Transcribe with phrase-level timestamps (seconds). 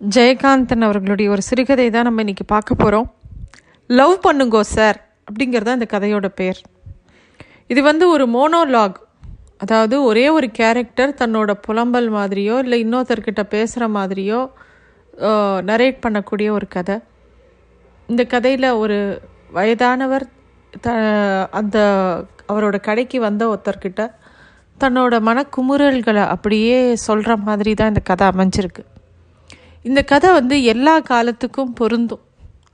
[0.00, 3.08] ஜெயகாந்தன் அவர்களுடைய ஒரு சிறுகதை தான் நம்ம இன்றைக்கி பார்க்க போகிறோம்
[3.90, 6.60] லவ் பண்ணுங்கோ சார் அப்படிங்கிறது இந்த கதையோட பேர்.
[7.72, 8.98] இது வந்து ஒரு மோனோலாக்
[9.64, 14.40] அதாவது ஒரே ஒரு கேரக்டர் தன்னோட புலம்பல் மாதிரியோ இல்லை இன்னொருத்தர்கிட்ட பேசுகிற மாதிரியோ
[15.70, 16.96] நரேட் பண்ணக்கூடிய ஒரு கதை.
[18.08, 18.98] இந்த கதையில் ஒரு
[19.58, 20.24] வயதானவர்
[20.86, 20.94] த
[21.60, 21.76] அந்த
[22.52, 24.02] அவரோட கடைக்கு வந்த ஒருத்தர்கிட்ட
[24.78, 28.84] தன்னோட மனக்குமுறல்களை அப்படியே சொல்கிற மாதிரி தான் இந்த கதை அமைஞ்சிருக்கு.
[29.88, 32.22] இந்த கதை வந்து எல்லா காலத்துக்கும் பொருந்தும்.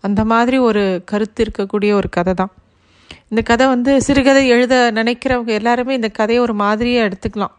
[0.06, 2.52] அந்த மாதிரி ஒரு கருத்து இருக்கக்கூடிய ஒரு கதை தான்.
[3.30, 7.54] இந்த கதை வந்து சிறுகதை எழுத நினைக்கிறவங்க எல்லாருமே இந்த கதையை ஒரு மாதிரியாக எடுத்துக்கலாம்.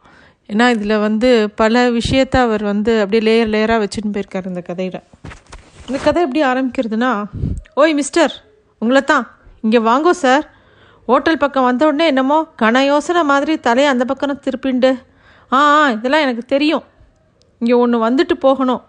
[0.52, 1.30] ஏன்னா இதில் வந்து
[1.62, 5.00] பல விஷயத்த அவர் வந்து அப்படியே லேயர் லேயராக வச்சுன்னு போயிருக்கார் இந்த கதையில்.
[5.88, 7.12] இந்த கதை எப்படி ஆரம்பிக்கிறதுனா
[7.82, 8.36] ஓய் மிஸ்டர்
[8.82, 9.26] உங்களை தான்
[9.66, 10.45] இங்கே வாங்கோ சார்
[11.08, 14.92] ஹோட்டல் பக்கம் வந்த உடனே என்னமோ கன யோசனை மாதிரி தலையை அந்த பக்கம் திருப்பிண்டு
[15.52, 16.86] ஆ ஆ இதெல்லாம் எனக்கு தெரியும்.
[17.62, 18.84] இங்கே ஒன்று வந்துட்டு போகணும்.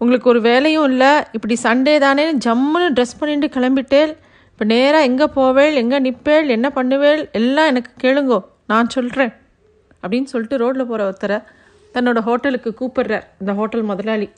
[0.00, 4.12] உங்களுக்கு ஒரு வேலையும் இல்லை இப்படி சண்டே தானே ஜம்முன்னு ட்ரெஸ் பண்ணிட்டு கிளம்பிட்டேல்
[4.50, 9.32] இப்போ நேராக எங்கே போவேள் எங்கே நிற்பேள் என்ன பண்ணுவேள் எல்லாம் எனக்கு கேளுங்கோ நான் சொல்கிறேன்
[10.02, 11.38] அப்படின்னு சொல்லிட்டு ரோட்டில் போகிற ஒருத்தரை
[11.94, 14.28] தன்னோட ஹோட்டலுக்கு கூப்பிடுறார் இந்த ஹோட்டல் முதலாளி.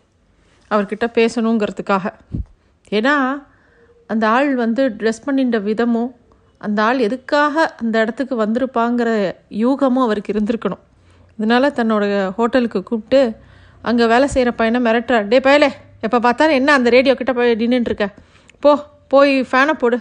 [0.70, 2.04] அவர்கிட்ட பேசணுங்கிறதுக்காக.
[2.92, 3.14] ஏன்னா
[4.10, 6.10] அந்த ஆள் வந்து ட்ரெஸ் பண்ணிட்ட விதமும்
[6.60, 9.10] அந்த ஆள் எதுக்காக அந்த இடத்துக்கு வந்திருப்பாங்கிற
[9.62, 10.82] யூகமும் அவருக்கு இருந்திருக்கணும்.
[11.38, 12.04] இதனால் தன்னோட
[12.38, 13.20] ஹோட்டலுக்கு கூப்பிட்டு
[13.82, 18.08] அங்கே வேலை செய்கிற பையனை மிரட்டுறார் டே பயலே எப்போ பார்த்தாலும் என்ன அந்த ரேடியோ கிட்ட போய் நின்றுட்டுருக்க
[18.58, 18.70] போ
[19.08, 19.98] போய் ஃபேனை போடு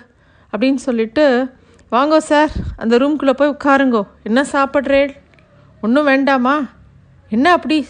[0.54, 1.50] அப்படின்னு சொல்லிட்டு
[1.92, 4.06] வாங்கோ சார் அந்த ரூம்குள்ளே போய் உட்காருங்கோ.
[4.24, 5.12] என்ன சாப்பிட்றேள்?
[5.82, 6.70] ஒன்றும் வேண்டாமா?
[7.30, 7.88] என்ன அப்படி?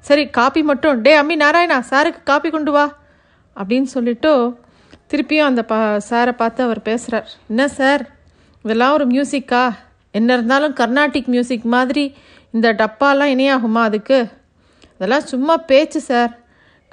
[0.00, 1.02] சரி காப்பி மட்டும்.
[1.02, 2.96] டே அம்மி நாராயணா சாருக்கு காப்பி கொண்டு வா
[3.56, 4.30] அப்படின்னு சொல்லிட்டு
[5.10, 8.02] திருப்பியும் அந்த பா சாரை பார்த்து அவர் பேசுகிறார் என்ன சார்
[8.64, 9.72] இதெல்லாம் ஒரு மியூசிக்கா
[10.10, 12.14] என்ன இருந்தாலும் கர்நாடிக் மியூசிக் மாதிரி
[12.50, 14.18] இந்த டப்பாலாம் இணையாகுமா அதுக்கு?
[14.96, 16.32] அதெல்லாம் சும்மா பேச்சு சார்.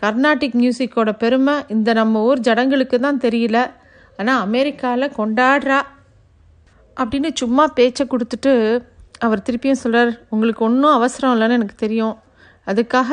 [0.04, 3.58] கர்நாடிக் மியூசிக்கோட பெருமை இந்த நம்ம ஊர் ஜடங்களுக்கு தான் தெரியல.
[4.18, 5.82] ஆனால் அமெரிக்காவில் கொண்டாடுறா.
[6.98, 8.52] அப்படின்னு சும்மா பேச்சை கொடுத்துட்டு
[9.26, 12.16] அவர் திருப்பியும் சொல்கிறார் உங்களுக்கு ஒன்றும் அவசரம் இல்லைன்னு எனக்கு தெரியும்.
[12.72, 13.12] அதுக்காக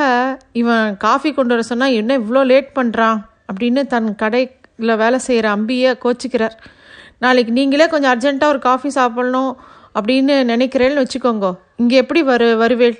[0.53, 3.19] இவன் காஃபி கொண்டு வர சொன்னால் என்ன இவ்வளோ லேட் பண்ணுறான்
[3.51, 6.57] அப்படின்னு தன் கடையில் வேலை செய்கிற அம்பியை கோச்சிக்கிறார்.
[7.19, 9.53] நாளைக்கு நீங்களே கொஞ்சம் அர்ஜென்ட்டாக ஒரு காஃபி சாப்பிட்ணும்
[9.99, 11.49] அப்படின்னு நினைக்கிறேன்னு வச்சுக்கோங்க.
[11.77, 12.99] இங்கே எப்படி வரு வருவேள்?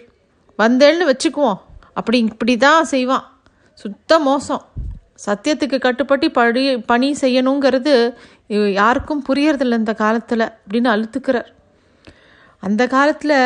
[0.59, 1.61] வந்தேன்னு வச்சுக்குவோம்.
[1.95, 3.27] அப்படி இப்படி தான் செய்வான்.
[3.73, 4.65] சுத்த மோசம்.
[5.27, 7.95] சத்தியத்துக்கு கட்டுப்பட்டு படி பணி செய்யணுங்கிறது
[8.73, 11.51] யாருக்கும் புரியறதில்ல இந்த காலத்தில் அப்படின்னு அழுத்துக்கிறார்.
[12.63, 13.37] அந்த காலத்தில்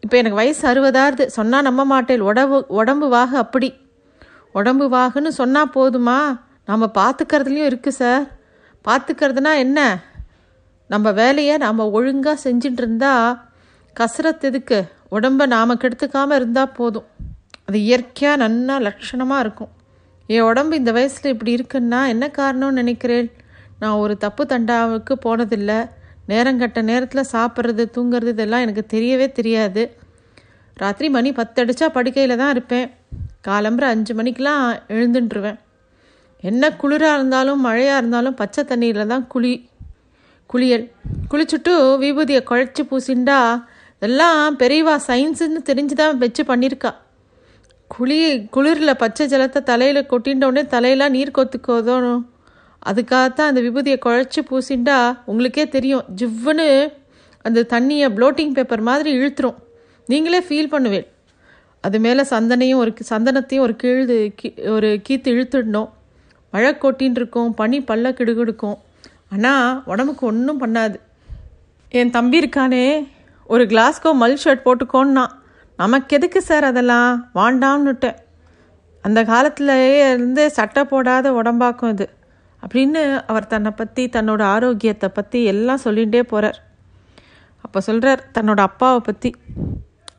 [0.00, 2.20] இப்போ எனக்கு வயசு அறுபதாருது சொன்னால் நம்ப மாட்டேன்.
[2.20, 3.68] உடம்பு உடம்பு வாகு அப்படி.
[4.52, 6.18] உடம்பு வாகுன்னு சொன்னால் போதுமா?
[6.64, 8.24] நம்ம பார்த்துக்கிறதுலையும் இருக்குது சார்.
[8.88, 9.78] பார்த்துக்கிறதுனா என்ன?
[10.86, 13.40] நம்ம வேலையை நாம் ஒழுங்காக செஞ்சுட்டு இருந்தால்
[14.00, 14.78] கசரத் எதுக்கு?
[15.08, 17.08] உடம்பை நாம் கெடுத்துக்காமல் இருந்தால் போதும்.
[17.68, 19.72] அது இயற்கையாக நன்னா லட்சணமாக இருக்கும்.
[20.28, 23.28] என் உடம்பு இந்த வயசில் இப்படி இருக்குன்னா என்ன காரணம்னு நினைக்கிறேன்
[23.80, 25.78] நான் ஒரு தப்பு தண்டாவுக்கு போனதில்லை.
[26.30, 29.82] நேரங்கட்ட நேரத்தில் சாப்பிட்றது தூங்குறது இதெல்லாம் எனக்கு தெரியவே தெரியாது.
[30.76, 32.88] ராத்திரி மணி பத்தடிச்சா படுக்கையில் தான் இருப்பேன்.
[33.48, 34.64] காலம்புற அஞ்சு மணிக்கெலாம்
[34.94, 35.58] எழுந்துட்டுருவேன்
[36.44, 39.52] என்ன குளிராக இருந்தாலும் மழையாக இருந்தாலும் பச்சை தண்ணீரில் தான் குளி
[40.50, 40.84] குளியல்.
[41.30, 43.38] குளிச்சுட்டு விபூதியை குழைச்சி பூசிண்டா
[43.98, 46.92] இதெல்லாம் பெரியவா சயின்ஸுன்னு தெரிஞ்சு தான் வச்சு பண்ணியிருக்கா
[47.94, 48.16] குளி
[48.54, 52.22] குளிரில் பச்சை ஜலத்தை தலையில் கொட்டின்றவுடனே தலையெல்லாம் நீர் கொத்துக்கோதோணும்
[52.88, 54.96] அதுக்காகத்தான் அந்த விபூதியை குழைச்சி பூசிண்டா
[55.30, 56.04] உங்களுக்கே தெரியும்.
[56.18, 56.66] ஜிவ்வுன்னு
[57.44, 59.58] அந்த தண்ணியை ப்ளோட்டிங் பேப்பர் மாதிரி இழுத்துரும்.
[60.08, 61.06] நீங்களே ஃபீல் பண்ணுவேன்
[61.84, 65.90] அது மேலே சந்தனையும் ஒரு சந்தனத்தையும் ஒரு கீழ்து கீ ஒரு கீத்து இழுத்துடணும்.
[66.52, 68.78] மழை கொட்டின்னு இருக்கும் பனி பல்ல கிடுகிடுக்கும்.
[69.34, 70.96] ஆனால் உடம்புக்கு ஒன்றும் பண்ணாது.
[71.98, 72.84] என் தம்பி இருக்கானே
[73.52, 75.24] ஒரு கிளாஸ்கோ மல் ஷர்ட் போட்டுக்கோன்னா
[75.78, 77.10] நமக்கு எதுக்கு சார் அதெல்லாம்?
[77.34, 78.16] வாண்டாம்னுட்டேன்
[79.04, 82.06] அந்த காலத்துலேயே இருந்து சட்டை போடாத உடம்பாக்கும் இது.
[82.62, 86.58] அப்படின்னு அவர் தன்னை பற்றி தன்னோட ஆரோக்கியத்தை பற்றி எல்லாம் சொல்லிகிட்டே போகிறார்
[87.64, 89.30] அப்போ சொல்கிறார் தன்னோட அப்பாவை பற்றி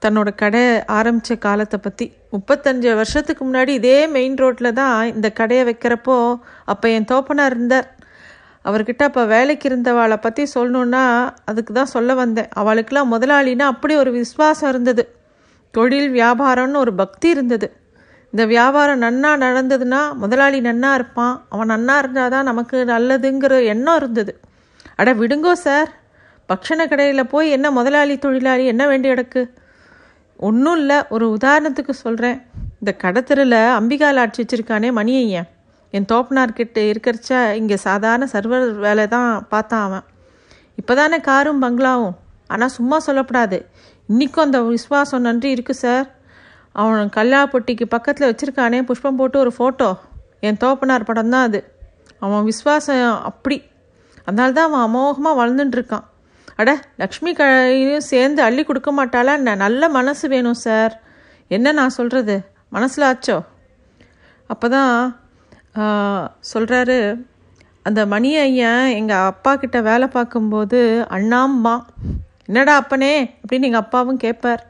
[0.02, 0.64] தன்னோட கடை
[0.98, 6.18] ஆரம்பித்த காலத்தை பற்றி முப்பத்தஞ்சு வருஷத்துக்கு முன்னாடி இதே மெயின் ரோட்டில் தான் இந்த கடையை வைக்கிறப்போ
[6.66, 7.88] அப்போ என் தோப்பனாக இருந்தார்.
[8.66, 11.04] அவர்கிட்ட அப்போ வேலைக்கு இருந்தவாளை பற்றி சொல்லணுன்னா
[11.46, 12.50] அதுக்கு தான் சொல்ல வந்தேன்.
[12.56, 15.04] அவளுக்கெல்லாம் முதலாளின்னா அப்படி ஒரு விஸ்வாசம் இருந்தது.
[15.74, 17.68] தொழில் வியாபாரம்னு ஒரு பக்தி இருந்தது.
[18.34, 21.36] இந்த வியாபாரம் நன்னா நடந்ததுன்னா முதலாளி நன்னா இருப்பான்.
[21.50, 24.34] அவன் நன்னா இருந்தால் தான் நமக்கு நல்லதுங்கிற எண்ணம் இருந்தது.
[24.96, 25.90] அட விடுங்கோ சார்.
[26.50, 29.42] பக்ஷண கடையில் போய் என்ன முதலாளி தொழிலாளி என்ன வேண்டிய இடக்கு
[30.48, 30.98] ஒன்றும் இல்லை.
[31.10, 32.38] ஒரு உதாரணத்துக்கு சொல்கிறேன்
[32.80, 35.48] இந்த கடத்தரில் அம்பிகால் ஆட்சி வச்சுருக்கானே மணியையன்.
[35.92, 37.30] என் தோப்பனார்கிட்ட இருக்கிறச்ச
[37.60, 40.06] இங்கே சாதாரண சர்வர் வேலை தான் பார்த்தான் அவன்.
[40.80, 42.16] இப்போ தானே காரும் பங்களாவும்.
[42.48, 43.58] ஆனால் சும்மா சொல்லப்படாது.
[44.12, 46.06] இன்றைக்கும் அந்த விஸ்வாசம் நன்றி இருக்குது சார்.
[46.82, 49.90] அவன் கல்லாபொட்டிக்கு பக்கத்தில் வச்சுருக்கானே புஷ்பம் போட்டு ஒரு ஃபோட்டோ
[50.48, 51.60] என் தோப்பனார் படம் தான் அது.
[52.26, 53.58] அவன் விஸ்வாசம் அப்படி.
[54.26, 56.06] அதனால தான் அவன் அமோகமாக வளர்ந்துட்டுருக்கான்
[56.62, 56.72] அட
[57.02, 59.56] லக்ஷ்மி கையும் சேர்ந்து அள்ளி கொடுக்க மாட்டாளா என்ன?
[59.66, 60.96] நல்ல மனசு வேணும் சார்.
[61.58, 62.38] என்ன நான் சொல்கிறது
[62.78, 63.38] மனசில் ஆச்சோ?
[64.54, 64.94] அப்போ தான்
[66.54, 66.98] சொல்கிறாரு
[67.90, 70.82] அந்த மணி ஐயன் எங்கள் அப்பா கிட்ட வேலை பார்க்கும்போது
[71.18, 71.76] அண்ணாம்மா.
[72.50, 73.14] என்னடா அப்பனே?
[73.42, 74.62] அப்படின்னு எங்கள் அப்பாவும் கேட்பார்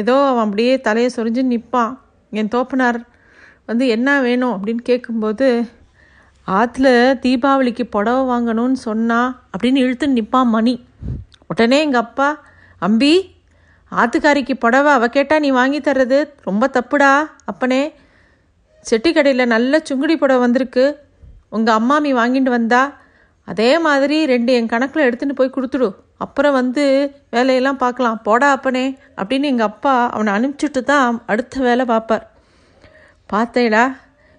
[0.00, 1.92] ஏதோ அவன் அப்படியே தலையை சொரிஞ்சு நிற்பான்
[2.32, 2.98] என் தோப்பனார்
[3.68, 4.52] வந்து என்ன வேணும்?
[4.56, 5.46] அப்படின்னு கேட்கும்போது
[6.48, 6.88] ஆற்றுல
[7.24, 9.20] தீபாவளிக்கு புடவை வாங்கணும்னு சொன்னா
[9.52, 10.74] அப்படின்னு இழுத்து நிற்பான் மணி.
[11.50, 12.28] உடனே எங்கள் அப்பா
[12.86, 13.14] அம்பி
[14.00, 16.18] ஆத்துக்காரிக்கு புடவை அவ கேட்டால் நீ வாங்கி தர்றது
[16.48, 17.10] ரொம்ப தப்புடா
[17.52, 17.82] அப்பனே.
[18.86, 20.86] செட்டி கடையில் நல்ல சுங்குடி புடவை வந்திருக்கு.
[21.56, 22.82] உங்கள் அம்மாமி வாங்கிட்டு வந்தா
[23.48, 25.88] அதே மாதிரி ரெண்டு என் கணக்கில் எடுத்துகிட்டு போய் கொடுத்துடு.
[26.24, 26.84] அப்புறம் வந்து
[27.34, 28.18] வேலையெல்லாம் பார்க்கலாம்.
[28.26, 28.84] போடா அப்பனே
[29.20, 32.24] அப்படின்னு எங்கள் அப்பா அவனை அனுப்பிச்சிட்டு தான் அடுத்த வேலை பார்ப்பார்.
[33.32, 33.84] பார்த்தேடா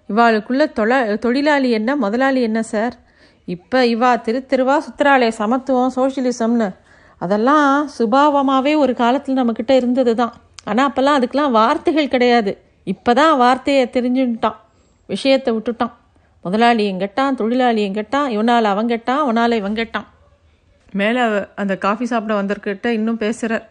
[0.10, 2.94] இவாளுக்குள்ள தொழ தொழிலாளி என்ன முதலாளி என்ன சார்?
[3.48, 6.70] இப்போ இவா திருத்திருவா திருவா சமத்துவம் சோஷியலிசம்னு
[7.22, 10.34] அதெல்லாம் சுபாவமாகவே ஒரு காலத்தில் நம்மக்கிட்ட இருந்தது தான்
[10.70, 12.52] ஆனால் அப்போல்லாம் அதுக்கெலாம் வார்த்தைகள் கிடையாது.
[12.94, 14.58] இப்போ தான் வார்த்தையை தெரிஞ்சுட்டான்
[15.10, 15.94] விஷயத்தை விட்டுட்டான்.
[16.48, 20.08] முதலாளி எங்கட்டான் தொழிலாளி எங்கட்டான் இவனால் அவன் கெட்டான் அவனால் இவன் கெட்டான்.
[21.00, 21.24] மேலே
[21.62, 23.66] அந்த காஃபி சாப்பிட வந்திருக்கிட்ட இன்னும் பேசுகிறார்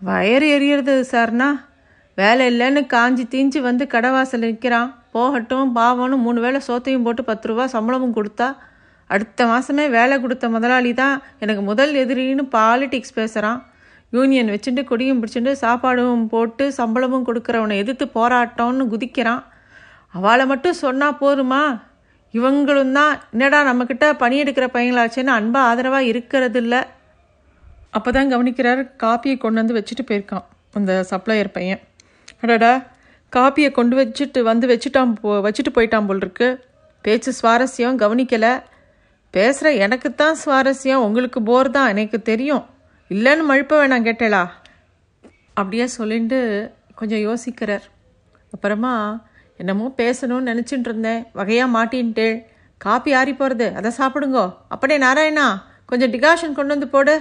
[0.00, 1.48] வயறு எரியறது சார்னா
[2.18, 7.64] வேலை இல்லைன்னு காஞ்சி தீஞ்சு வந்து கடைவாசல் நிற்கிறான் போகட்டும் பாவம்னு மூணு வேளை சோத்தையும் போட்டு பத்து ரூபா
[7.74, 8.48] சம்பளமும் கொடுத்தா
[9.10, 13.60] அடுத்த மாதமே வேலை கொடுத்த முதலாளி தான் எனக்கு முதல் எதிரின்னு பாலிட்டிக்ஸ் பேசுகிறான்
[14.12, 19.42] யூனியன் வச்சுட்டு கொடியும் பிடிச்சிட்டு சாப்பாடும் போட்டு சம்பளமும் கொடுக்குறவனை எதிர்த்து போராட்டம்னு குதிக்கிறான்.
[20.14, 21.62] அவளை மட்டும் சொன்னால் போருமா
[22.34, 26.80] இவங்களும் தான் என்னடா நம்மக்கிட்ட பணியெடுக்கிற பையங்களாச்சேன்னு அன்பாக ஆதரவாக இருக்கிறது இல்லை
[27.96, 30.46] அப்போ தான் கவனிக்கிறார் காப்பியை கொண்டு வந்து வச்சுட்டு போயிருக்கான்
[30.78, 31.80] அந்த சப்ளையர் பையன்.
[32.42, 32.72] அடடா
[33.32, 36.48] காப்பியை கொண்டு வச்சுட்டு வந்து வச்சுட்டான் போ வச்சுட்டு போயிட்டான் போல் இருக்கு
[37.04, 38.52] பேச்சு சுவாரஸ்யம் கவனிக்கலை.
[39.34, 42.64] பேசுகிற எனக்கு தான் சுவாரஸ்யம் உங்களுக்கு போர் தான் எனக்கு தெரியும்.
[43.10, 44.42] இல்லைன்னு மழுப்ப வேணாம் கேட்டேளா?
[45.60, 46.40] அப்படியே சொல்லிட்டு
[47.00, 47.86] கொஞ்சம் யோசிக்கிறார்.
[48.52, 48.92] அப்புறமா
[49.60, 52.28] என்னமோ பேசணும்னு நினச்சிட்டு இருந்தேன் வகையாக மாட்டின்ட்டு.
[52.80, 54.44] காப்பி ஆறி போகிறது அதை சாப்பிடுங்கோ.
[54.74, 55.46] அப்படியே நாராயணா
[55.90, 57.14] கொஞ்சம் டிகாஷன் கொண்டு வந்து போடு.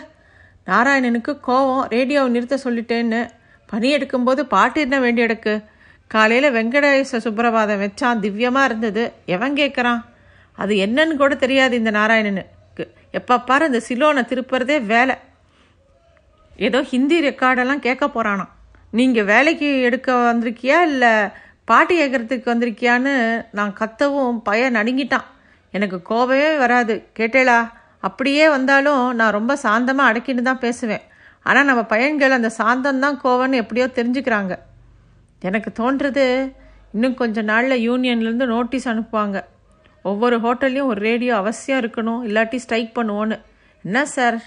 [0.69, 3.21] நாராயணனுக்கு கோவம் ரேடியோவை நிறுத்த சொல்லிட்டேன்னு.
[3.69, 5.53] பணி எடுக்கும்போது பாட்டு என்ன வேண்டி எடுக்கு?
[6.11, 9.03] காலையில் வெங்கடேச சுப்பிரபாதம் வச்சான் திவ்யமாக இருந்தது.
[9.25, 10.01] எவன் கேட்குறான்
[10.57, 12.85] அது என்னன்னு கூட தெரியாது இந்த நாராயணனுக்கு
[13.19, 15.15] எப்போ பாரு இந்த சிலோனை திருப்புறதே வேலை.
[16.59, 18.51] ஏதோ ஹிந்தி ரெக்கார்டெல்லாம் கேட்க போகிறானாம்
[18.99, 21.13] நீங்கள் வேலைக்கு எடுக்க வந்திருக்கியா இல்லை
[21.71, 23.13] பாட்டு கேட்குறதுக்கு வந்திருக்கியான்னு
[23.51, 25.27] நான் கத்தவும் பய நடுங்கிட்டான்.
[25.73, 26.95] எனக்கு கோபமே வராது.
[27.19, 27.59] கேட்டேளா?
[28.07, 31.03] அப்படியே வந்தாலும் நான் ரொம்ப சாந்தமாக அடக்கின்னு தான் பேசுவேன்.
[31.43, 34.53] ஆனால் நம்ம பையன்கள் அந்த சாந்தம்தான் கோவம்னு எப்படியோ தெரிஞ்சுக்கிறாங்க.
[35.47, 36.25] எனக்கு தோன்றது
[36.93, 39.37] இன்னும் கொஞ்ச நாளில் யூனியன்லேருந்து நோட்டீஸ் அனுப்புவாங்க.
[40.03, 43.37] ஒவ்வொரு ஹோட்டல்லையும் ஒரு ரேடியோ அவசியம் இருக்கணும் இல்லாட்டி ஸ்ட்ரைக் பண்ணுவோன்னு.
[43.83, 44.37] என்ன சார்?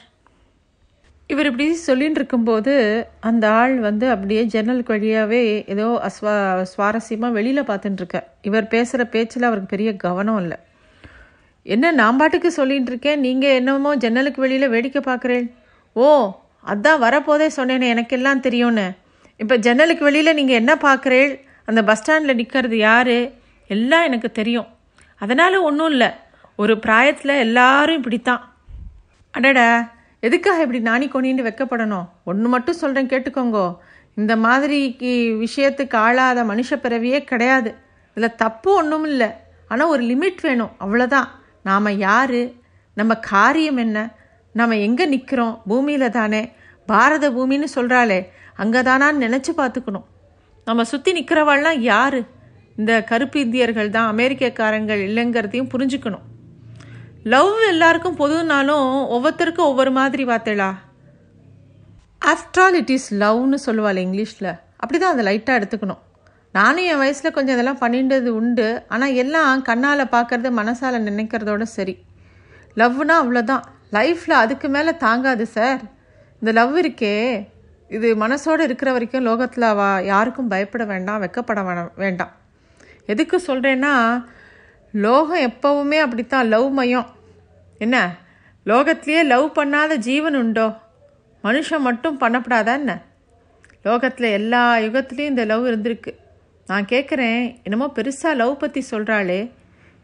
[1.31, 2.73] இவர் இப்படி சொல்லின்னு இருக்கும்போது
[3.21, 6.35] அந்த ஆள் வந்து அப்படியே ஜன்னலுக்கு வழியாகவே ஏதோ அஸ்வா
[6.73, 10.59] சுவாரஸ்யமாக வெளியில் பார்த்துட்டுருக்க இவர் பேசுகிற பேச்சில் அவருக்கு பெரிய கவனம் இல்லை.
[11.63, 15.47] என்ன நான் பாட்டுக்கு சொல்லிகிட்டு இருக்கேன் நீங்கள் என்னமோ ஜன்னலுக்கு வெளியில் வேடிக்கை பார்க்குறேன்.
[15.93, 16.07] ஓ
[16.67, 18.87] அதான் வரப்போதே சொன்னேனே எனக்கெல்லாம் தெரியும்னு.
[19.37, 21.33] இப்போ ஜன்னலுக்கு வெளியில் நீங்கள் என்ன பார்க்குறேள்?
[21.65, 23.17] அந்த பஸ் ஸ்டாண்டில் நிற்கிறது யார்?
[23.67, 24.69] எல்லாம் எனக்கு தெரியும்.
[25.17, 26.11] அதனால் ஒன்றும் இல்லை.
[26.57, 28.43] ஒரு பிராயத்தில் எல்லாரும் இப்படித்தான்.
[29.31, 29.93] அடடா.
[30.27, 32.07] எதுக்காக இப்படி நாணி கொணின்னு வைக்கப்படணும்?
[32.31, 33.67] ஒன்று மட்டும் சொல்கிறேன் கேட்டுக்கோங்கோ.
[34.21, 35.13] இந்த மாதிரிக்கு
[35.45, 37.71] விஷயத்துக்கு ஆளாத மனுஷ பிறவியே கிடையாது.
[38.17, 39.29] இதில் தப்பு ஒன்றும் இல்லை.
[39.71, 41.29] ஆனால் ஒரு லிமிட் வேணும் அவ்வளோதான்
[41.69, 42.41] நாம் யார்?
[43.01, 43.99] நம்ம காரியம் என்ன?
[44.61, 46.43] நம்ம எங்கே நிற்கிறோம் பூமியில் தானே.
[46.91, 48.19] பாரத பூமின்னு சொல்கிறாளே
[48.63, 50.07] அங்கே தானான்னு நினச்சி பார்த்துக்கணும்.
[50.67, 52.21] நம்ம சுற்றி நிற்கிறவாள்லாம் யார்?
[52.81, 56.25] இந்த கருப்பு இந்தியர்கள் தான் அமெரிக்கக்காரங்கள் இல்லைங்கிறதையும் புரிஞ்சுக்கணும்.
[57.33, 60.71] லவ் எல்லாருக்கும் பொதுனாலும் ஒவ்வொருத்தருக்கும் ஒவ்வொரு மாதிரி பார்த்தேளா?
[62.33, 64.51] ஆஃப்டர் இட் இஸ் லவ்னு சொல்லுவாள் இங்கிலீஷில்.
[64.77, 66.03] அப்படி தான் அதை லைட்டாக எடுத்துக்கணும்.
[66.53, 68.85] நானும் என் வயசில் கொஞ்சம் இதெல்லாம் பண்ணிட்டது உண்டு.
[68.89, 71.95] ஆனால் எல்லாம் கண்ணால் பார்க்கறது மனசால் நினைக்கிறதோட சரி.
[72.77, 75.83] லவ்னா அவ்வளோதான் லைஃப்பில் அதுக்கு மேலே தாங்காது சார்
[76.41, 77.17] இந்த லவ் இருக்கே.
[77.89, 82.33] இது மனசோடு இருக்கிற வரைக்கும் லோகத்தில் வா யாருக்கும் பயப்பட வேண்டாம் வெக்கப்பட வேண்டாம்.
[83.07, 84.25] எதுக்கு சொல்கிறேன்னா
[84.93, 86.47] லோகம் எப்போவுமே அப்படித்தான்.
[86.47, 87.07] லவ் மயம்
[87.85, 87.99] என்ன?
[88.67, 90.67] லோகத்திலேயே லவ் பண்ணாத ஜீவன் உண்டோ?
[91.45, 92.93] மனுஷன் மட்டும் பண்ணப்படாதா என்ன?
[93.83, 96.13] லோகத்தில் எல்லா யுகத்துலேயும் இந்த லவ் இருந்திருக்கு.
[96.67, 99.41] நான் கேட்குறேன் என்னமோ பெருசாக லவ் பற்றி சொல்கிறாளே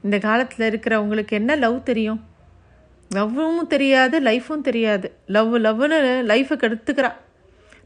[0.03, 2.21] இந்த காலத்தில் இருக்கிற உங்களுக்கு என்ன லவ் தெரியும்?
[3.11, 5.07] லவ்வும் தெரியாது லைஃப்பும் தெரியாது.
[5.27, 5.99] லவ் லவ்னு
[6.33, 7.11] லைஃபுக்கு எடுத்துக்கிறா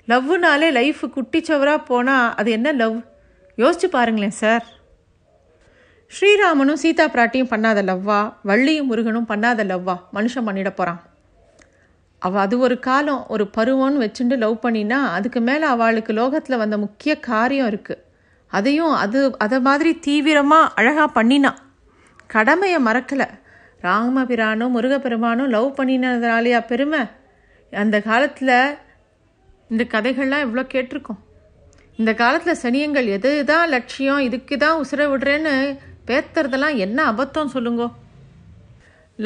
[0.08, 2.96] லவ்னாலே லைஃபு குட்டிச்சவராக போனால் அது என்ன லவ்?
[3.56, 4.66] யோசிச்சு பாருங்களேன் சார்.
[6.16, 8.18] ஸ்ரீராமனும் சீதா பிராட்டியும் பண்ணாத லவ்வா?
[8.48, 9.94] வள்ளியும் முருகனும் பண்ணாத லவ்வா?
[10.16, 11.00] மனுஷன் பண்ணிட போகிறான்
[12.18, 17.12] அவள் அது ஒரு காலம் ஒரு பருவம்னு வச்சுட்டு லவ் பண்ணினா அதுக்கு மேலே அவளுக்கு லோகத்தில் வந்த முக்கிய
[17.28, 18.02] காரியம் இருக்குது
[18.52, 21.52] அதையும் அது அதை மாதிரி தீவிரமாக அழகாக பண்ணினா.
[22.26, 23.28] கடமையை மறக்கலை.
[23.86, 27.02] ராமபிரானும் முருகப்பெருமானும் லவ் பண்ணினதுனாலையா பெருமை?
[27.72, 28.56] அந்த காலத்தில்
[29.70, 31.20] இந்த கதைகள்லாம் எவ்வளோ கேட்டிருக்கோம்.
[31.98, 35.54] இந்த காலத்தில் சனியங்கள் எது தான் லட்சியம் இதுக்கு தான் உசுர விடுறேன்னு
[36.08, 37.88] பேத்துறதெல்லாம் என்ன அபத்தம் சொல்லுங்கோ?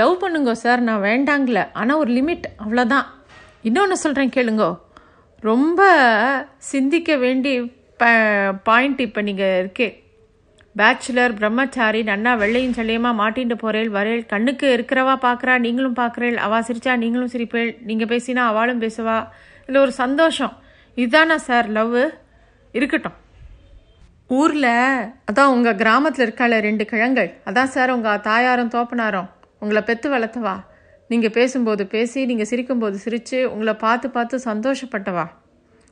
[0.01, 3.07] லவ் பண்ணுங்க சார் நான் வேண்டாங்கள ஆனால் ஒரு லிமிட் அவ்வளோதான்
[3.69, 4.71] இன்னொன்று சொல்கிறேன் கேளுங்கோ.
[5.43, 5.81] ரொம்ப
[6.73, 7.55] சிந்திக்க வேண்டி
[8.01, 8.11] ப
[8.69, 9.89] பாயிண்ட் இப்போ நீங்கள் இருக்கே.
[10.79, 16.93] பேச்சுலர் பிரம்மச்சாரி நன்னா வெள்ளையும் சள்ளியமாக மாட்டின்ட்டு போகிறேள் வரேள் கண்ணுக்கு இருக்கிறவா பார்க்குறா நீங்களும் பார்க்குறேள் அவா சிரிச்சா
[17.03, 19.17] நீங்களும் சிரிப்பேள் நீங்கள் பேசினா அவளும் பேசுவா.
[19.67, 20.55] இல்லை ஒரு சந்தோஷம்.
[20.95, 21.99] இதுதானா சார் லவ்
[22.79, 23.17] இருக்கட்டும்.
[24.31, 24.73] ஊரில்
[25.31, 27.29] அதான் உங்கள் கிராமத்தில் இருக்காள ரெண்டு கிழங்கள்.
[27.49, 29.29] அதான் சார் உங்கள் தாயாரும் தோப்பனாரும்.
[29.63, 30.57] உங்களை பெற்று வளர்த்தவா?
[31.11, 35.25] நீங்கள் பேசும்போது பேசி நீங்கள் சிரிக்கும்போது சிரித்து உங்களை பார்த்து பார்த்து சந்தோஷப்பட்டவா?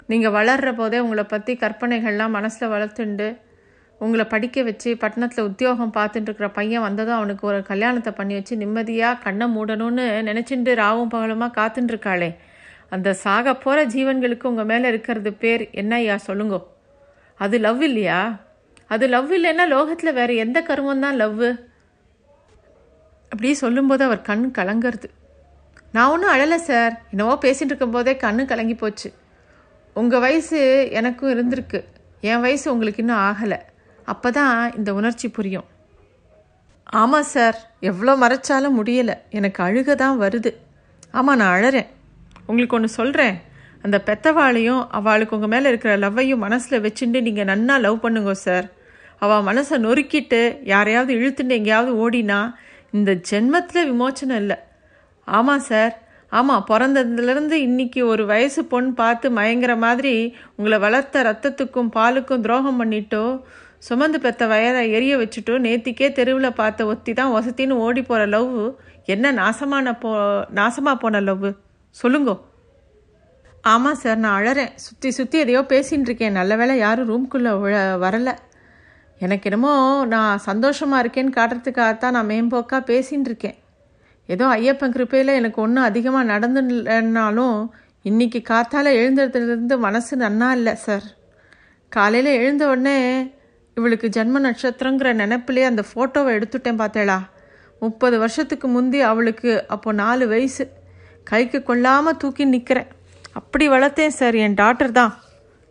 [0.06, 3.28] நீங்கள் வளர்கிற போதே உங்களை பற்றி கற்பனைகள்லாம் மனசில் வளர்த்துண்டு
[4.00, 9.20] உங்களை படிக்க வச்சு பட்டணத்தில் உத்தியோகம் பார்த்துட்டு இருக்கிற பையன் வந்ததும் அவனுக்கு ஒரு கல்யாணத்தை பண்ணி வச்சு நிம்மதியாக
[9.26, 12.30] கண்ணை மூடணும்னு நினச்சிண்டு ராவும் பகலுமாக காத்துட்டுருக்காளே
[12.88, 16.62] அந்த சாக போகிற ஜீவன்களுக்கு உங்கள் மேலே இருக்கிறது பேர் என்ன ஐயா சொல்லுங்கோ.
[17.40, 18.20] அது லவ் இல்லையா?
[18.86, 21.48] அது லவ் இல்லைன்னா லோகத்தில் வேறு எந்த கருமம் தான் லவ்வு
[23.32, 25.08] அப்படி சொல்லும்போது அவர் கண் கலங்கிறது.
[25.92, 29.08] நான் ஒன்றும் அழலை சார் என்னவோ பேசிகிட்டு இருக்கும்போதே கண்ணு கலங்கி போச்சு.
[29.92, 31.80] உங்கள் வயசு எனக்கும் இருந்திருக்கு.
[32.20, 33.58] என் வயசு உங்களுக்கு இன்னும் ஆகலை.
[34.04, 35.66] அப்போ தான் இந்த உணர்ச்சி புரியும்.
[36.84, 39.14] ஆமாம் சார் எவ்வளோ மறைச்சாலும் முடியலை.
[39.30, 40.52] எனக்கு அழுக தான் வருது.
[41.10, 41.88] ஆமாம் நான் அழறேன்.
[42.46, 43.36] உங்களுக்கு ஒன்று சொல்கிறேன்
[43.86, 48.66] அந்த பெத்தவாளையும் அவளுக்கு உங்கள் மேலே இருக்கிற லவ்வையும் மனசில் வச்சுட்டு நீங்கள் நன்னா லவ் பண்ணுங்க சார்
[49.24, 50.40] அவள் மனசை நொறுக்கிட்டு
[50.72, 52.40] யாரையாவது இழுத்துட்டு எங்கேயாவது ஓடினா
[52.90, 54.56] இந்த ஜென்மத்தில் விமோச்சனம் இல்லை.
[55.28, 55.94] ஆமாம் சார்
[56.32, 60.14] ஆமாம் பிறந்ததுலேருந்து இன்னைக்கு ஒரு வயசு பொண்ணு பார்த்து மயங்குற மாதிரி
[60.56, 63.22] உங்களை வளர்த்த ரத்தத்துக்கும் பாலுக்கும் துரோகம் பண்ணிட்டோ
[63.78, 68.56] சுமந்து பெத்த வயரை எரிய வச்சுட்டோ நேத்திக்கே தெருவில் பார்த்த ஒத்தி தான் வசத்தின்னு ஓடி போகிற லவ்
[69.14, 70.10] என்ன நாசமான போ
[70.60, 71.48] நாசமாக போன லவ்
[71.96, 72.36] சொல்லுங்கோ.
[73.72, 74.72] ஆமாம் சார் நான் அழறேன்.
[74.84, 76.36] சுற்றி சுற்றி எதையோ பேசின்னு இருக்கேன்.
[76.38, 77.52] நல்ல வேளை யாரும் ரூம்குள்ளே
[78.04, 78.34] வரலை.
[79.24, 79.72] எனக்கு என்னமோ
[80.12, 83.56] நான் சந்தோஷமாக இருக்கேன்னு காட்டுறதுக்காகத்தான் நான் மேம்போக்காக பேசின்னு இருக்கேன்.
[84.28, 87.58] ஏதோ ஐயப்பன் கிருப்பையில் எனக்கு ஒன்றும் அதிகமாக நடந்துனாலும்
[88.10, 91.06] இன்னைக்கு காத்தால் எழுந்ததுலேருந்து மனசு நன்னா இல்லை சார்.
[91.92, 92.98] காலையில் எழுந்த உடனே
[93.76, 97.18] இவளுக்கு ஜென்ம நட்சத்திரங்கிற நினப்பிலே அந்த ஃபோட்டோவை எடுத்துட்டேன் பார்த்தேளா.
[97.82, 100.66] முப்பது வருஷத்துக்கு முந்தி அவளுக்கு அப்போ நாலு வயசு.
[101.30, 102.90] கைக்கு கொள்ளாமல் தூக்கி நிற்கிறேன்
[103.38, 105.12] அப்படி வளர்த்தேன் சார் என் டாக்டர் தான்.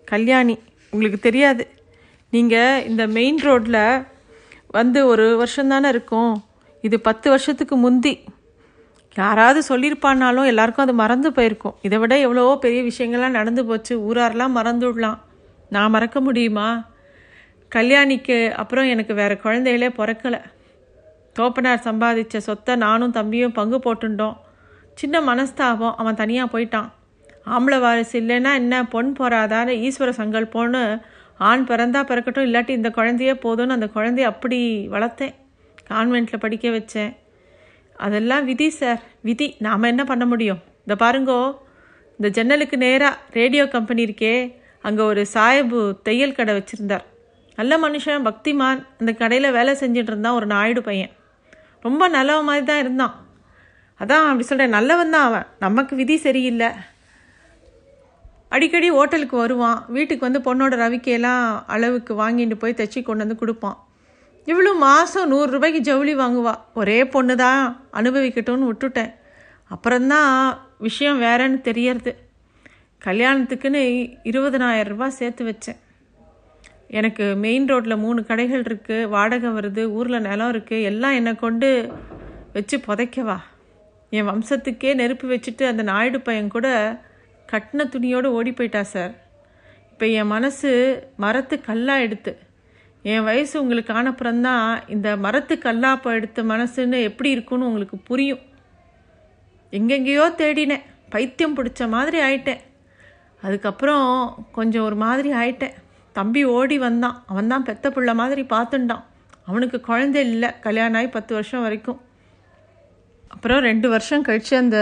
[0.08, 0.56] கல்யாணி.
[0.94, 1.64] உங்களுக்கு தெரியாது.
[2.34, 3.84] நீங்கள் இந்த மெயின் ரோட்டில்
[4.78, 6.34] வந்து ஒரு வருஷம் தானே இருக்கும்.
[6.82, 8.14] இது பத்து வருஷத்துக்கு முந்தி.
[9.16, 11.76] யாராவது சொல்லியிருப்பானாலும் எல்லாருக்கும் அது மறந்து போயிருக்கும்.
[11.82, 13.94] இதை விட எவ்வளவோ பெரிய விஷயங்கள்லாம் நடந்து போச்சு.
[14.10, 15.20] ஊராரெலாம் மறந்துவிடலாம்
[15.70, 16.68] நான் மறக்க முடியுமா?
[17.76, 20.42] கல்யாணிக்கு அப்புறம் எனக்கு வேறு குழந்தைகளே பிறக்கலை.
[21.34, 24.36] தோப்பனார் சம்பாதிச்ச சொத்தை நானும் தம்பியும் பங்கு போட்டுட்டோம்
[24.94, 25.96] சின்ன மனஸ்தாபம்.
[26.02, 26.90] அவன் தனியாக போயிட்டான்.
[27.46, 28.86] ஆம்பளை வாரிசு இல்லைன்னா என்ன?
[28.86, 31.02] பொன் போறாதான்னு ஈஸ்வர சங்கல்போன்னு
[31.38, 35.34] ஆண் பிறந்தா பிறக்கட்டும் இல்லாட்டி இந்த குழந்தையே போதும்னு அந்த குழந்தைய அப்படி வளர்த்தேன்.
[35.90, 37.16] கான்வெண்ட்டில் படிக்க வச்சேன்.
[37.96, 39.02] அதெல்லாம் விதி சார்.
[39.22, 39.56] விதி.
[39.60, 40.62] நாம் என்ன பண்ண முடியும்?
[40.86, 41.56] இந்த பாருங்கோ
[42.12, 44.56] இந்த ஜன்னலுக்கு நேராக ரேடியோ கம்பெனி இருக்கே.
[44.82, 47.06] அங்கே ஒரு சாயபு தையல் கடை வச்சுருந்தார்.
[47.56, 48.86] நல்ல மனுஷன் பக்திமான்.
[49.00, 51.12] அந்த கடையில் வேலை செஞ்சுட்டு இருந்தான் ஒரு நாயுடு பையன்.
[51.82, 53.16] ரொம்ப நல்லவன் மாதிரி தான் இருந்தான்.
[54.00, 55.46] அதான் அப்படி சொல்கிறேன் நல்லவன் தான் அவன்.
[55.60, 56.70] நமக்கு விதி சரியில்லை.
[58.56, 59.80] அடிக்கடி ஹோட்டலுக்கு வருவான்.
[59.96, 61.46] வீட்டுக்கு வந்து பொண்ணோட ரவிக்கையெல்லாம்
[61.76, 63.78] அளவுக்கு வாங்கிட்டு போய் தைச்சி கொண்டு வந்து கொடுப்பான்.
[64.50, 66.54] இவ்வளோ மாதம் நூறுரூபாய்க்கு ஜவுளி வாங்குவா.
[66.80, 67.62] ஒரே பொண்ணு தான்
[68.00, 69.12] அனுபவிக்கட்டும்னு விட்டுட்டேன்.
[69.74, 70.32] அப்புறம்தான்
[70.88, 72.12] விஷயம் வேறன்னு தெரியறது.
[73.02, 73.82] கல்யாணத்துக்குன்னு
[74.30, 75.80] இருபதனாயிரம் ரூபா சேர்த்து வச்சேன்.
[76.98, 81.70] எனக்கு மெயின் ரோட்டில் மூணு கடைகள் இருக்குது வாடகை வருது ஊரில் நிலம் இருக்குது எல்லாம் என்னை கொண்டு
[82.56, 83.38] வச்சு புதைக்கவா.
[84.18, 86.68] என் வம்சத்துக்கே நெருப்பு வச்சுட்டு அந்த நாயுடு பையன் கூட
[87.52, 89.14] கட்டின துணியோடு ஓடி போயிட்டா சார்?
[89.92, 90.70] இப்போ என் மனசு
[91.18, 92.40] மரத்து கல்லாக எடுத்து
[93.04, 98.40] என் வயசு உங்களுக்கு ஆனப்புறம்தான் இந்த மரத்து கல்லாப்ப எடுத்த மனசுன்னு எப்படி இருக்குன்னு உங்களுக்கு புரியும்.
[99.72, 100.82] எங்கெங்கேயோ தேடினேன்.
[101.10, 102.60] பைத்தியம் பிடிச்ச மாதிரி ஆயிட்டேன்.
[103.42, 105.74] அதுக்கப்புறம் கொஞ்சம் ஒரு மாதிரி ஆயிட்டேன்.
[106.14, 107.24] தம்பி ஓடி வந்தான்.
[107.28, 109.04] அவன் தான் பெத்த பிள்ளை மாதிரி பார்த்துட்டான்.
[109.46, 110.50] அவனுக்கு குழந்தை இல்லை.
[110.60, 112.02] கல்யாணம் ஆகி பத்து வருஷம் வரைக்கும்.
[113.46, 114.78] அப்புறம் ரெண்டு வருஷம் கழிச்சு அந்த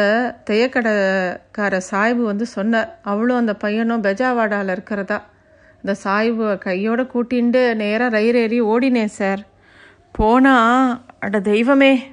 [0.50, 5.26] தையக்கடைக்கார சாய்பு வந்து சொன்னார் அவளும் அந்த பையனும் பெஜாவாடாவில் இருக்கிறதா?
[5.76, 9.40] அந்த சாய்வு கையோட கூட்டிண்டு நேராக ரயில் ஏறி ஓடினேன் சார்.
[10.12, 12.04] போனால் அட தெய்வமே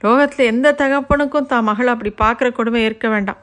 [0.00, 3.36] லோகத்தில் எந்த தகப்பனுக்கும் தான் மகளை அப்படி பார்க்குற கொடுமை இருக்க வேண்டாம்.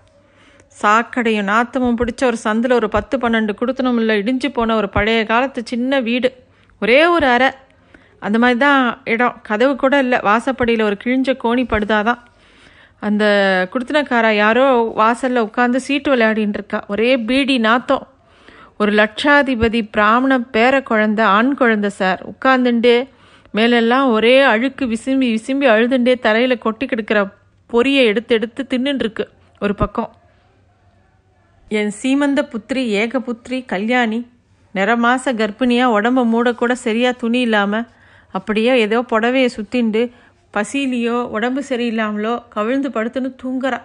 [0.82, 5.64] சாக்கடையும் நாத்தமும் பிடிச்ச ஒரு சந்தில் ஒரு பத்து பன்னெண்டு கொடுத்தனும் இல்லை இடிஞ்சு போன ஒரு பழைய காலத்து
[5.66, 6.34] சின்ன வீடு.
[6.82, 7.52] ஒரே ஒரு அறை.
[8.20, 9.40] அந்த மாதிரி தான் இடம்.
[9.44, 10.20] கதவு கூட இல்லை.
[10.20, 12.26] வாசப்படியில் ஒரு கிழிஞ்ச கோணி படுதாதான்.
[13.00, 13.24] அந்த
[13.74, 16.86] குடுத்தனக்காரா யாரோ வாசலில் உட்காந்து சீட்டு விளையாடின்னு இருக்கா.
[16.88, 18.08] ஒரே பீடி நாத்தம்.
[18.78, 22.20] ஒரு லட்சாதிபதி பிராமண பேர குழந்தை ஆண் குழந்தை சார்.
[22.34, 23.08] உட்காந்துண்டு
[23.52, 27.20] மேலெல்லாம் ஒரே அழுக்கு விசும்பி விசும்பி அழுதுண்டே தலையில் கொட்டி கிடக்கிற
[27.66, 29.26] பொரியை எடுத்து எடுத்து தின்னுட்டுருக்கு
[29.60, 30.12] ஒரு பக்கம்.
[31.70, 34.20] என் சீமந்த புத்திரி ஏக புத்திரி கல்யாணி
[34.72, 37.88] நிற மாத கர்ப்பிணியாக உடம்ப மூடக்கூட சரியாக துணி இல்லாமல்
[38.32, 40.02] அப்படியே ஏதோ புடவையை சுற்றிண்டு
[40.54, 43.82] பசியிலையோ உடம்பு சரியில்லாமலோ கவிழ்ந்து படுத்துன்னு தூங்குறா.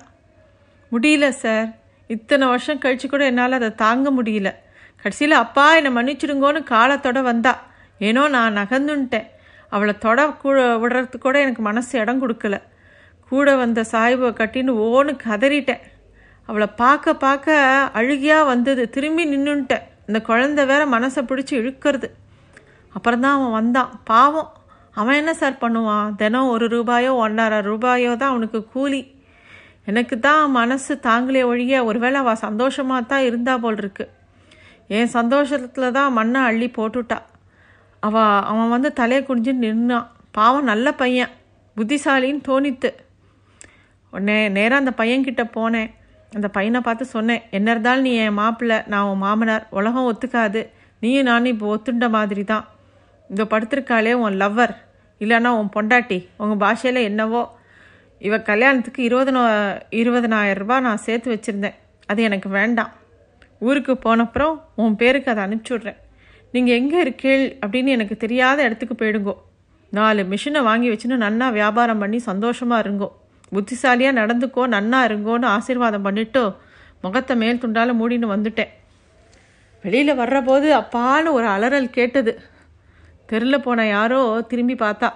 [0.93, 1.69] முடியல சார்.
[2.07, 4.55] இத்தனை வருஷம் கழிச்சு கூட என்னால் அதை தாங்க முடியல.
[4.97, 7.59] கடைசியில் அப்பா என்னை மன்னிச்சிடுங்கோன்னு காலத்தோட வந்தா.
[7.99, 9.29] ஏனோ நான் நகர்ந்துன்ட்டேன்.
[9.69, 12.63] அவளை தொட கூட விடுறதுக்கு கூட எனக்கு மனசு இடம் கொடுக்கல.
[13.29, 15.83] கூட வந்த சாய்பை கட்டின்னு ஓன்னு கதறிட்டேன்.
[16.47, 18.91] அவளை பார்க்க பார்க்க அழுகியாக வந்தது.
[18.91, 22.09] திரும்பி நின்றுன்ட்டேன் இந்த குழந்தை வேற மனசை பிடிச்சி இழுக்கிறது.
[22.93, 24.01] அப்புறம் தான் அவன் வந்தான்.
[24.05, 24.57] பாவம்.
[25.01, 26.09] அவன் என்ன சார் பண்ணுவான்?
[26.21, 29.03] தினம் ஒரு ரூபாயோ ஒன்றரை ரூபாயோ தான் அவனுக்கு கூலி.
[29.91, 34.05] எனக்கு தான் மனசு தாங்களே ஒழிய ஒருவேளை அவள் சந்தோஷமாக தான் இருந்தா போல் இருக்கு
[34.97, 37.19] என் சந்தோஷத்தில் தான் மண்ணை அள்ளி போட்டுட்டா.
[38.03, 40.09] அவள் அவன் வந்து தலையை குடிஞ்சு நின்னான்.
[40.39, 41.33] பாவம் நல்ல பையன்.
[41.77, 42.91] புத்திசாலின்னு தோணித்து.
[44.13, 45.91] உடனே நேராக அந்த பையன்கிட்ட போனேன்.
[46.37, 49.65] அந்த பையனை பார்த்து சொன்னேன் என்ன இருந்தாலும் நீ என் மாப்பிள்ளை நான் உன் மாமனார்.
[49.79, 50.63] உலகம் ஒத்துக்காது.
[51.03, 52.65] நீயும் நானும் இப்போ ஒத்துண்ட மாதிரி தான்.
[53.33, 54.73] இங்கே படுத்திருக்காளே உன் லவ்வர்
[55.21, 56.27] இல்லைன்னா உன் பொண்டாட்டி.
[56.37, 57.43] உங்கள் பாஷையில் என்னவோ.
[58.19, 59.33] இவ கல்யாணத்துக்கு இருபது
[60.01, 61.77] இருபதனாயிரம் நான் சேர்த்து வச்சுருந்தேன்.
[62.07, 62.91] அது எனக்கு வேண்டாம்.
[63.59, 65.99] ஊருக்கு போனப்புறம் உன் பேருக்கு அதை அனுப்பிச்சி விட்றேன்
[66.51, 69.35] நீங்கள் எங்கே இருக்கீள் அப்படின்னு எனக்கு தெரியாத இடத்துக்கு போயிடுங்கோ.
[69.91, 73.09] நாலு மிஷினை வாங்கி வச்சுன்னு நன்னா வியாபாரம் பண்ணி சந்தோஷமாக இருங்கோ.
[73.53, 76.43] புத்திசாலியாக நடந்துக்கோ நன்னா இருங்கோன்னு ஆசீர்வாதம் பண்ணிட்டு
[77.01, 78.73] முகத்தை மேல் துண்டால் மூடின்னு வந்துட்டேன்.
[79.85, 82.33] வெளியில் வர்றபோது அப்பான்னு ஒரு அலறல் கேட்டது.
[83.33, 84.21] தெருவில் போன யாரோ
[84.53, 85.11] திரும்பி பார்த்தா.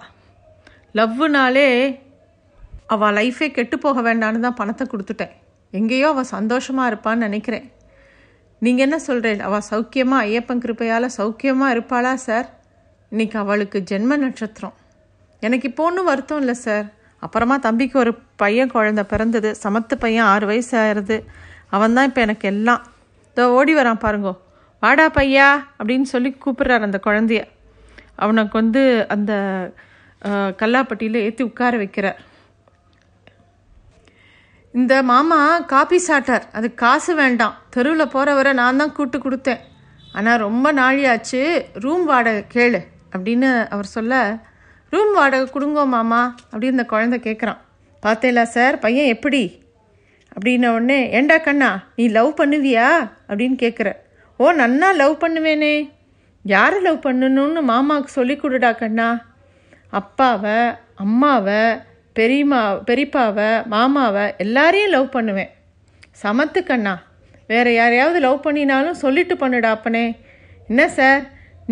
[0.98, 1.68] லவ்வுனாலே
[2.94, 5.32] அவள் லைஃபே கெட்டு போக வேண்டான்னு தான் பணத்தை கொடுத்துட்டேன்.
[5.78, 7.66] எங்கேயோ அவள் சந்தோஷமாக இருப்பான்னு நினைக்கிறேன்.
[8.64, 12.46] நீங்கள் என்ன சொல்கிறேன் அவள் சௌக்கியமாக ஐயப்பன் கிருப்பையால் சௌக்கியமாக இருப்பாளா சார்
[13.12, 14.76] இன்னைக்கு அவளுக்கு ஜென்ம நட்சத்திரம்.
[15.46, 16.86] எனக்கு இப்போ ஒன்றும் வருத்தம் இல்லை சார்
[17.26, 19.50] அப்புறமா தம்பிக்கு ஒரு பையன் குழந்த பிறந்தது.
[19.64, 21.18] சமத்து பையன் ஆறு வயசு ஆயிடுது.
[21.76, 22.82] அவன் தான் இப்போ எனக்கு எல்லாம்.
[23.32, 24.32] இதோ ஓடி வரான் பாருங்கோ.
[24.82, 25.48] வாடா பையா
[25.78, 27.42] அப்படின்னு சொல்லி கூப்பிடுறாரு அந்த குழந்தைய.
[28.22, 28.82] அவனுக்கு வந்து
[29.14, 29.32] அந்த
[30.60, 32.20] கல்லாப்பட்டியில் ஏற்றி உட்கார வைக்கிறார்
[34.78, 35.38] இந்த மாமா
[35.72, 37.54] காபி சாட்டார் அது காசு வேண்டாம்.
[37.74, 39.62] தெருவில் போகிறவரை நான் தான் கூட்டு கொடுத்தேன்.
[40.16, 41.40] ஆனால் ரொம்ப நாழியாச்சு.
[41.84, 42.80] ரூம் வாடகை கேளு
[43.14, 44.14] அப்படின்னு அவர் சொல்ல
[44.92, 47.62] ரூம் வாடகை கொடுங்கோ மாமா அப்படின்னு இந்த குழந்தை கேட்குறான்
[48.02, 49.42] பார்த்தேலா சார் பையன் எப்படி?
[50.34, 52.88] அப்படின்ன உடனே ஏண்டா கண்ணா நீ லவ் பண்ணுவியா?
[53.28, 53.88] அப்படின்னு கேட்குற
[54.40, 55.74] ஓ நன்னா லவ் பண்ணுவேனே.
[56.54, 59.08] யாரை லவ் பண்ணணும்னு மாமாவுக்கு சொல்லி கொடுடா கண்ணா.
[59.98, 60.58] அப்பாவை
[61.04, 61.60] அம்மாவை
[62.18, 65.50] பெரியம்மா பெரியப்பாவை மாமாவை எல்லாரையும் லவ் பண்ணுவேன்.
[66.22, 66.94] சமத்து கண்ணா.
[67.52, 70.04] வேற யாரையாவது லவ் பண்ணினாலும் சொல்லிட்டு பண்ணுடா அப்பனே.
[70.70, 71.20] என்ன சார்?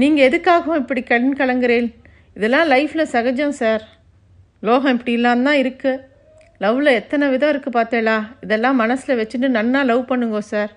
[0.01, 1.89] நீங்கள் எதுக்காகவும் இப்படி கண் கலங்குறேன்
[2.37, 3.83] இதெல்லாம் லைஃப்பில் சகஜம் சார்.
[4.67, 6.03] லோகம் இப்படி இல்லாம தான் இருக்குது
[6.63, 8.17] லவ்வில் எத்தனை விதம் இருக்குது பார்த்தேளா?
[8.45, 10.73] இதெல்லாம் மனசில் வச்சுட்டு நன்னா லவ் பண்ணுங்க சார்.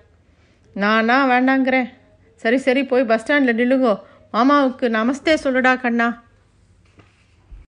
[0.82, 1.88] நானா வேண்டாங்கிறேன்.
[2.42, 3.94] சரி சரி போய் பஸ் ஸ்டாண்டில் நில்லுங்கோ.
[4.32, 6.08] மாமாவுக்கு நமஸ்தே சொல்லுடா கண்ணா.